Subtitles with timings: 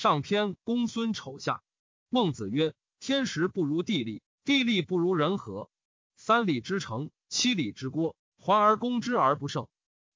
[0.00, 1.62] 上篇公孙丑下。
[2.08, 5.68] 孟子曰：天时不如地利，地利不如人和。
[6.16, 9.68] 三里之城，七里之郭，环而攻之而不胜。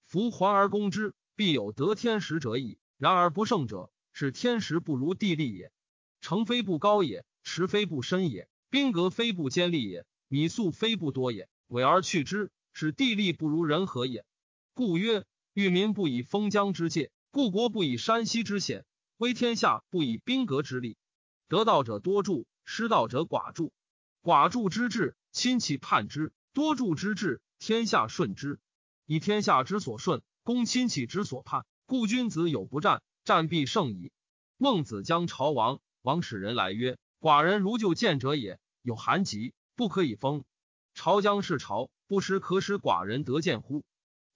[0.07, 2.79] 夫环而攻之，必有得天时者矣。
[2.97, 5.71] 然而不胜者，是天时不如地利也。
[6.23, 11.47] 城非不高也，池非不深也，兵革非不坚利也，米粟非不多也。
[11.67, 14.25] 委而去之，是地利不如人和也。
[14.73, 20.97] 故曰：欲民不以封疆之界，故国不以山溪之险，威天下不以兵革之利。
[21.49, 23.73] 得道者多助，失道者寡助。
[24.23, 25.17] 寡助之至。
[25.35, 28.61] 亲戚叛之，多助之至；天下顺之，
[29.05, 31.67] 以天下之所顺，攻亲戚之所叛。
[31.87, 34.13] 故君子有不战，战必胜矣。
[34.59, 40.45] 孟子将朝王，王使人来曰：“寡人如就见者也，有寒疾，不可以封。
[40.95, 43.85] 朝将是朝，不时可使寡人得见乎？”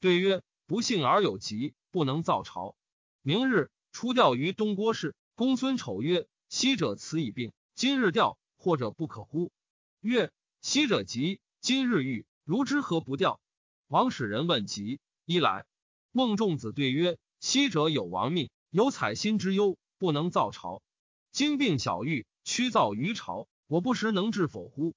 [0.01, 2.75] 对曰：“不幸而有疾，不能造朝。”
[3.23, 5.17] 明日出调于东郭氏。
[5.35, 9.51] 公孙丑曰：“昔者此以病，今日调，或者不可乎？”
[9.99, 10.31] 曰。
[10.63, 13.41] 昔者急，今日愈，如之何不调？
[13.89, 15.67] 王使人问疾，一来。
[16.13, 20.81] 孟仲子对曰：昔者有亡命，有采薪之忧，不能造朝。
[21.33, 24.95] 今病小愈，屈造于朝，我不时能治否乎？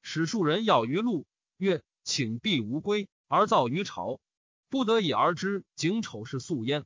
[0.00, 4.20] 使庶人要于路，曰：请必无归，而造于朝，
[4.68, 5.64] 不得已而知。
[5.74, 6.84] 景丑是素焉。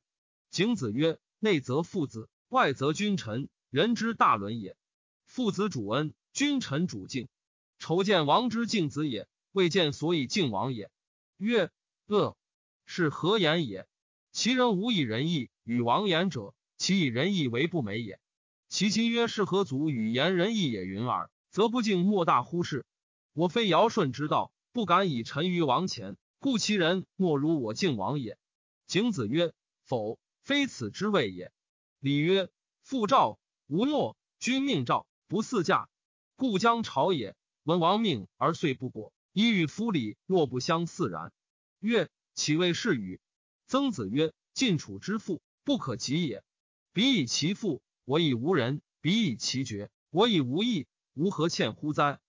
[0.51, 4.77] 景子曰：内则父子，外则君臣，人之大伦也。
[5.25, 7.29] 父子主恩，君臣主敬。
[7.79, 10.91] 丑见王之敬子也，未见所以敬王也。
[11.37, 11.71] 曰：
[12.07, 12.37] 恶，
[12.87, 13.87] 是何言也？
[14.33, 18.19] 其人无以仁义与王言者，其以仁义为不美也。
[18.69, 20.85] 其亲曰：是何足与言仁义也？
[20.85, 22.85] 云耳，则不敬莫大乎是。
[23.33, 28.37] 我非尧舜之道，不敢以臣于王前，故其人莫如我敬王也。
[28.87, 29.53] 景子曰：
[29.85, 31.53] 否，非此之谓也。
[32.01, 32.49] 礼曰：
[32.81, 35.91] 父诏无诺，君命诏不嗣驾，
[36.37, 37.37] 故将朝也。
[37.65, 41.35] 闻王命而遂不果，以与夫礼若不相似然。
[41.81, 43.21] 曰：岂谓是与？
[43.67, 46.43] 曾子曰：晋楚之父，不可及也。
[46.95, 50.87] 彼以其父，我以无人；彼以其爵，我以无义。
[51.13, 52.21] 吾何欠乎哉？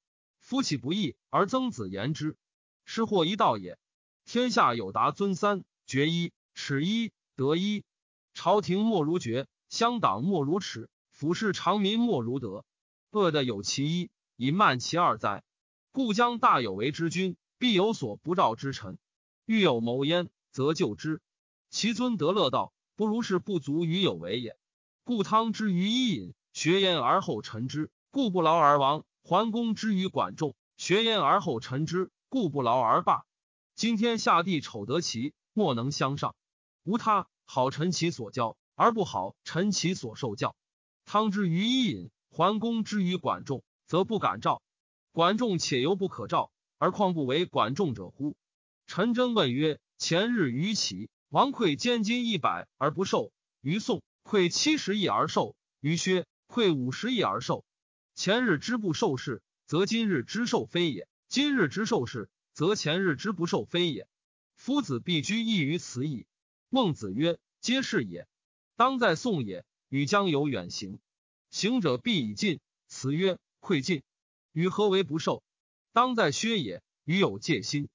[0.42, 2.36] 夫岂不义而曾子言之？
[2.84, 3.80] 是或一道也。
[4.26, 7.86] 天下有达尊三，爵一，耻一，德一。
[8.40, 12.64] 朝廷莫如爵，乡党莫如耻，俯视长民莫如德。
[13.12, 14.12] 恶的有其一。
[14.38, 15.44] 以慢其二哉？
[15.92, 18.98] 故将大有为之君，必有所不召之臣。
[19.46, 21.22] 欲有谋焉，则救之。
[21.70, 24.58] 其尊得乐道，不如是不足于有为也。
[25.04, 33.26] 故汤之于伊尹，学焉而后臣之，故不劳而亡；桓公之于管仲，学焉而后臣之，故不劳而罢。
[33.76, 36.36] 今天下地丑得其，莫能相上。
[36.86, 40.56] 无他，好臣其所教，而不好臣其所受教。
[41.04, 43.64] 汤之于伊尹，桓公之于管仲。
[43.88, 44.62] 则不敢召
[45.14, 48.38] 管仲，且犹不可召，而况不为管仲者乎？
[48.86, 57.66] 陈真问曰：前日于齐，王馈监金一百而不受；于宋，馈七十亿而受；于薛，馈五十亿而受。
[58.14, 64.08] 前日之不受事，则今日之受非也；今日之受事，则前日之不受非也。
[64.54, 66.28] 夫子必居异于此矣。
[66.70, 68.28] 孟子曰：皆是也。
[68.76, 71.00] 当在宋也，与将有远行，
[71.50, 72.60] 行者必以进。
[72.88, 73.38] 辞曰。
[73.60, 74.04] 愧尽，
[74.54, 75.44] 与何为不受？
[75.92, 77.90] 当在薛也，与有戒心。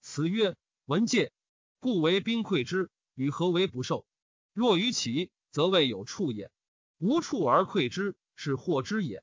[0.00, 1.30] 此曰闻戒，
[1.78, 2.88] 故为兵溃之。
[3.14, 4.06] 与何为不受？
[4.54, 6.50] 若于其，则未有处也。
[6.96, 9.22] 无处而溃之，是获之也。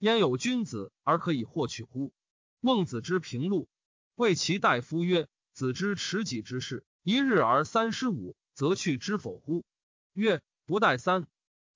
[0.00, 2.12] 焉有君子而可以获取乎？
[2.60, 3.68] 孟子之平陆，
[4.16, 9.64] 谓其大夫曰：“子之持己之事，一日而三失五，则去之否乎？”
[10.14, 11.28] 曰：“不待三。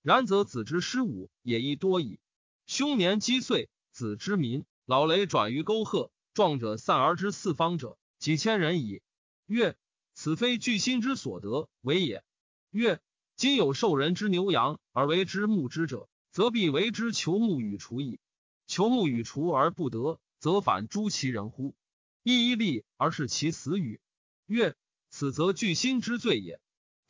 [0.02, 2.18] 然则子之失五也亦多矣。”
[2.66, 9.00] 凶年积岁，子之民老雷转于沟壑，壮者散而之四方者几千人矣。
[9.46, 9.76] 曰：
[10.12, 12.24] 此非巨心之所得为也。
[12.70, 13.00] 曰：
[13.36, 18.18] 今有受人之牛羊而为之牧之者，则必为之求牧与除矣。
[18.66, 21.76] 求牧与除而不得，则反诛其人乎？
[22.24, 24.00] 一一利而是其死与？
[24.46, 24.74] 曰：
[25.10, 26.60] 此则巨心之罪也。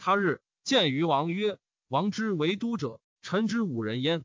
[0.04, 4.24] 他日见于王曰：王之为都者，臣之五人焉。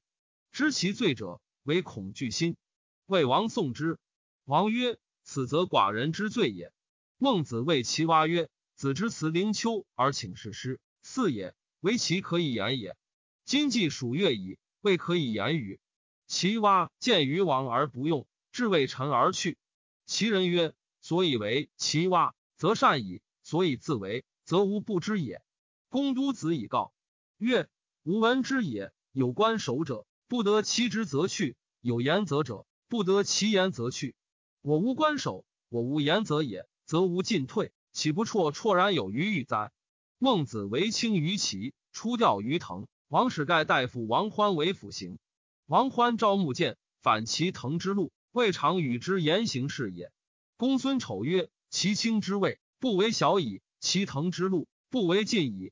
[0.52, 2.58] 知其罪者为恐惧心，
[3.06, 4.00] 魏王送之。
[4.46, 6.74] 王曰：“此则寡人之罪也。”
[7.20, 12.98] 孟子谓其蛙曰：“子之辞灵丘而请事师，四也，唯其可以言也。
[13.46, 15.80] 今既属月矣，未可以言语。”
[16.26, 19.60] 其蛙见于王而不用，至谓臣而去。
[20.08, 25.40] 其人曰：“所以为其蛙，则善矣；所以自为，则无不知也。”
[25.90, 26.94] 公都子以告
[27.38, 27.70] 曰
[28.04, 34.14] ：“吾闻之也。”有官守者，不得其职则去；有言则者，不得其言则去。
[34.62, 39.72] 我无官守，我无言则也，则无进退，岂不绰绰然有余欲哉？
[40.20, 42.86] 孟子为轻于齐，出调于滕。
[43.08, 45.18] 王使盖大夫王欢为辅行。
[45.66, 50.12] 王欢招募见，反其滕之路，未尝与之言行事也。
[50.58, 55.72] 公孙丑曰：“其卿之位，不为小矣；其滕之路，不为近矣。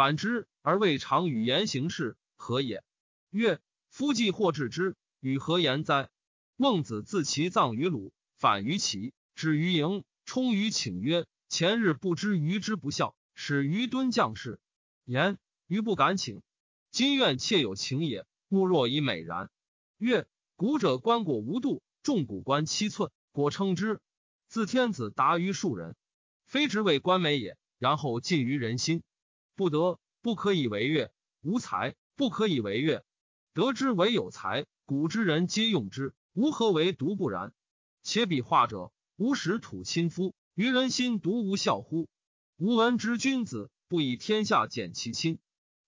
[0.00, 2.82] 反之而未尝与言行事，何也？”
[3.28, 3.60] 曰
[3.90, 6.08] ：“夫既或治之，与何言哉？”
[6.56, 8.14] 孟子自其葬于鲁。
[8.38, 14.58] 反于齐，止于营，冲于请曰：“前日不知于之不孝，使于敦将士。
[15.04, 15.36] 言
[15.66, 16.40] 于不敢请。
[16.90, 19.50] 今愿妾有情也，慕若以美然。”
[20.00, 20.26] 曰
[20.56, 24.00] ：“古者观果无度，重古观七寸，果称之。
[24.48, 25.94] 自天子达于庶人，
[26.46, 27.58] 非直为观美也。
[27.78, 29.02] 然后尽于人心，
[29.60, 31.12] 不得不可以为乐。
[31.42, 33.04] 无才不可以为乐，
[33.52, 34.64] 得之为有才。
[34.86, 37.52] 古之人皆用之，吾何为独不然？”
[38.02, 42.08] 且比画者，吾使土亲夫，于人心独无效乎？
[42.56, 45.38] 吾闻之君子，不以天下减其亲。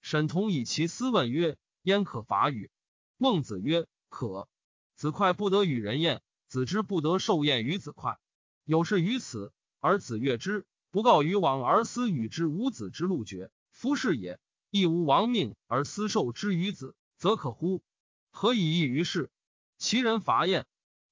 [0.02, 2.70] 沈同以其斯问曰：“焉可伐与？”
[3.16, 4.50] 孟子曰：“可。
[4.96, 8.19] 子快不得与人宴，子之不得受宴于子快。
[8.66, 13.50] 有事于此，而子悦之，不告于王而思与之无子之路绝，
[13.82, 14.38] 夫是也。
[14.70, 17.82] 亦无亡命而私受之于子，则可乎？
[18.31, 19.29] 何以异于世？
[19.76, 20.67] 其人伐燕，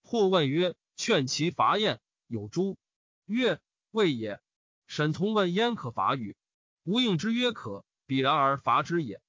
[0.05, 2.79] 或问曰：”劝其伐燕，有诸？
[3.27, 4.41] 曰：未也。
[4.87, 6.37] 沈同问焉可伐与？
[6.85, 9.21] 吾应之曰可，彼然而伐之也。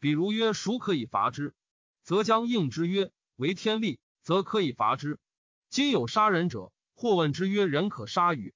[0.00, 1.54] 比如曰孰可以伐之？
[2.02, 5.20] 则将应之曰为天利，则可以伐之。
[5.70, 8.54] 今有杀人者，或问之曰人可杀与？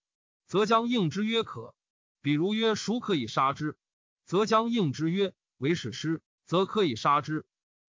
[0.49, 1.77] 则将应之曰可。
[2.21, 3.77] 比如曰孰可以杀之？
[4.33, 7.45] 则将应之曰为使师，则可以杀之。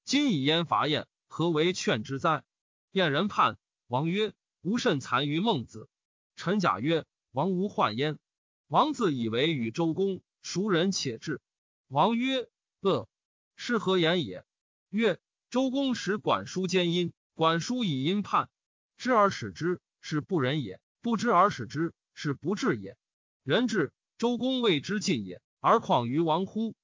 [0.04, 2.42] 今以焉伐燕，何为劝之哉？
[2.90, 4.34] 燕人叛，王曰。
[4.62, 5.88] 吾甚残于孟子。
[6.34, 8.18] 陈贾曰：“王无患焉。”
[8.66, 11.40] 王自以为与周公熟人，且至。
[11.86, 12.48] 王曰
[12.82, 13.08] ：“恶，
[13.54, 14.44] 是何言也？”
[14.90, 18.50] 曰：“周公使管叔兼阴，管叔以阴叛，
[18.96, 22.96] 知而使之，是不仁也；不知而使之，是不智也。
[23.44, 26.74] 人智，周公谓之尽也，而况于王乎？”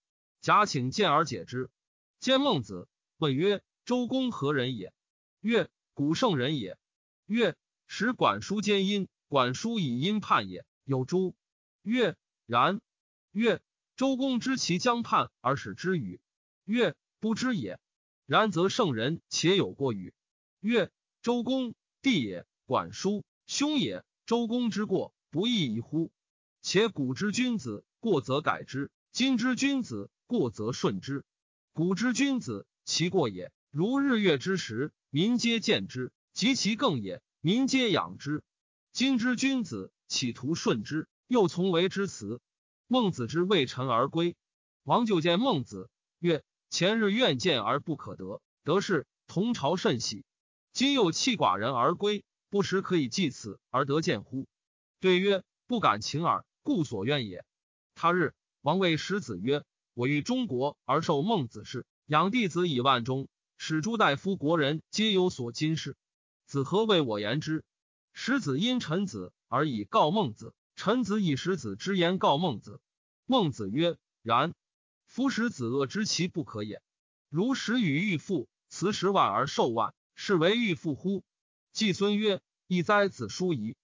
[0.41, 1.69] 假请见而解之。
[2.19, 2.89] 见孟子，
[3.19, 4.95] 问曰：“周公何人也？”
[5.43, 6.79] 曰：“古圣人也。”
[7.27, 7.55] 曰。
[7.91, 10.67] 使管叔兼阴，管叔以阴叛也。
[10.85, 11.35] 有诸？
[11.81, 12.83] 曰：然。
[13.33, 13.63] 曰：
[13.97, 16.21] 周公知其将叛而使之与？
[16.67, 17.81] 曰：不知也。
[18.27, 20.13] 然则圣人且有过与？
[20.61, 20.91] 曰：
[21.23, 24.05] 周公弟也，管叔兄也。
[24.27, 26.13] 周公之过不亦已乎？
[26.61, 31.27] 且古之君子过则改之，今之君子过则顺之。
[31.75, 37.21] 古之君子其过也，如日月之时，民皆见之，及其更也。
[37.43, 38.43] 民皆养之。
[38.93, 42.41] 今之君子企图顺之，又从为之辞。
[42.87, 44.37] 孟子之未臣而归，
[44.85, 50.25] 王就见孟子曰：“前日愿见而不可得，得是同朝甚喜。
[50.73, 54.47] 今又弃寡人而归，不时可以祭此而得见乎？”
[54.99, 57.45] 对曰：“不敢请耳，故所愿也。”
[57.99, 65.97] 他日，王谓使子曰：“我欲中国而受孟子氏，养弟子以万钟，使诸大夫国人皆有所今事。”
[66.47, 67.65] 子何为我言之？
[68.13, 72.81] 使子因臣子而以告孟子，臣子以使子之言告孟子。
[73.27, 74.55] 孟子曰：“然。
[75.07, 76.81] 夫使子恶之其不可也。
[77.29, 81.25] 如使与欲父辞十万而受万，是为欲父乎？”
[81.75, 83.75] 季孙曰：“亦哉子叔矣！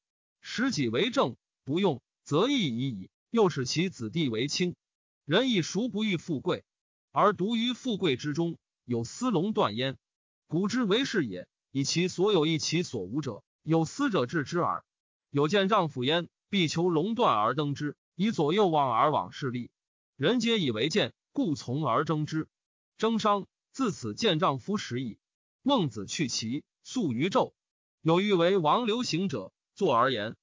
[0.41, 3.11] 使己为政，不用，则义已矣。
[3.35, 4.77] 又使其子弟为轻。
[5.25, 6.65] 人亦孰不欲富贵，
[7.11, 9.99] 而独于富贵之中有私龙断焉？
[10.47, 14.85] 古之为是也。”以其所有，以其所无者，有思者治之耳。
[15.31, 19.73] 有见丈夫焉，必求龙断而登之，以左右望而往势利。
[20.15, 22.47] 人皆以为见，故从而争之。
[22.99, 25.19] 争商自此见丈夫时矣。
[25.63, 27.53] 孟子去其宿于纣，
[28.01, 30.37] 有欲为王流行者，坐而言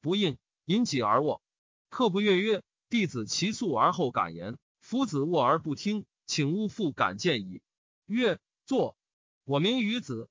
[0.00, 1.42] 不应，引己而卧。
[1.88, 7.62] 客不悦曰：“弟子其素而后敢言，夫子卧而不听，请勿复敢见矣。”
[8.06, 8.96] 曰：“坐。
[9.44, 10.28] 我名于子。”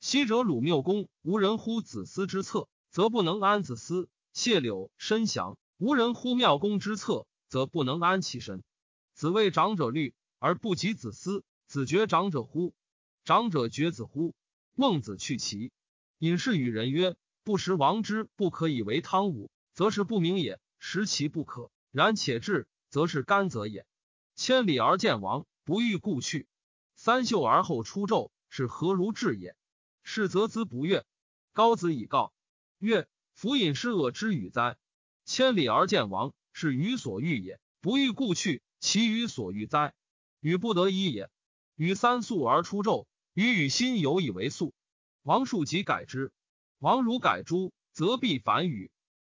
[0.00, 8.62] 昔者鲁缪公无人乎子思之策，则不能安子思；谢柳申祥无人乎妙公之策，则不能安其身。
[9.12, 12.72] 子谓长者虑而不及子思，子觉长者乎？
[13.24, 14.34] 长者觉子乎？
[14.74, 15.70] 孟子去其
[16.18, 17.14] 隐士与人曰
[17.44, 23.86] ：“不食王之不可以为汤武，则是不明也；食其不可，然且至，则是甘则也。
[24.34, 26.48] 千里而见王，不欲故去。”
[26.96, 29.54] 三秀而后出纣，是何如至也？
[30.02, 31.04] 是则兹不悦。
[31.52, 32.32] 高子以告
[32.78, 34.76] 曰：“夫饮失恶之与哉？
[35.24, 37.60] 千里而见王，是予所欲也。
[37.80, 39.94] 不欲故去，其予所欲哉？
[40.40, 41.30] 予不得已也。
[41.76, 44.74] 与三素而出纣，予与心有以为素。
[45.22, 46.32] 王数即改之。
[46.78, 48.90] 王如改诸，则必反与。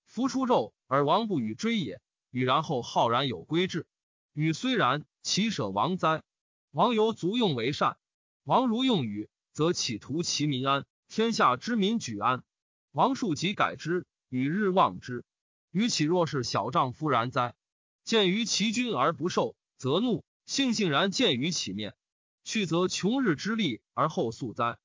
[0.07, 2.01] 夫出纣而王不与追也。
[2.31, 3.85] 与然后浩然有归志。
[4.33, 6.23] 与虽然，其舍王哉？
[6.71, 7.97] 王犹足用为善。
[8.43, 12.43] 王如用与，则企图其民安。”天下之民举安，
[12.91, 15.23] 王庶即改之，与日望之。
[15.71, 17.55] 于岂若是小丈夫然哉？
[18.03, 21.95] 见于其君而不受，则怒；悻悻然见于其面，
[22.43, 24.77] 去则穷日之利而后速哉？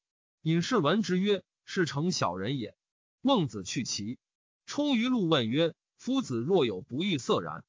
[0.42, 2.76] 隐士闻之曰：“是成小人也。”
[3.20, 4.18] 孟子去其
[4.66, 7.64] 冲于路问曰：“夫子若有不欲色然？”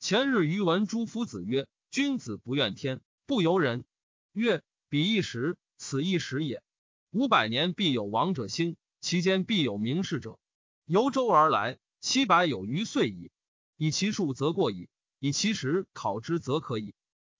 [0.00, 3.84] 前日于闻诸夫子曰：“君子不怨天，不由人。”
[4.32, 6.62] 曰：“彼一时，此一时也。”
[7.10, 10.38] 五百年必有王者兴，其间必有名士者。
[10.84, 13.30] 由周而来，七百有余岁矣。
[13.76, 14.88] 以其数则过矣，
[15.18, 16.94] 以其时考之则可矣。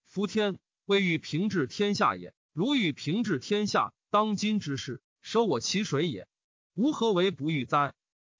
[0.06, 6.26] 夫天未欲平治天下也，如欲平治天下，当今之事，舍我其水也。
[6.74, 7.94] 吾何为不欲哉？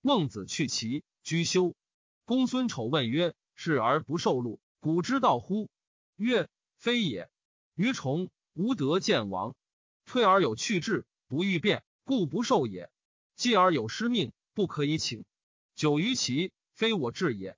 [0.09, 1.77] 孟子去其居休。
[2.25, 5.69] 公孙丑问曰：“是而不受禄，古之道乎？”
[6.17, 6.49] 曰
[6.81, 7.29] ：“非也。”
[7.77, 9.55] 于崇无德见王，
[10.07, 11.05] 退而有去志。
[11.27, 12.91] 不欲变，故不受也。
[13.37, 15.27] 继而有失命，不可以请。
[15.75, 17.58] 久于其，非我志也。